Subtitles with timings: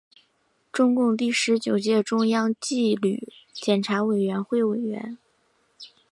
[0.71, 5.19] 中共第十九届中央纪律检查委员会委员。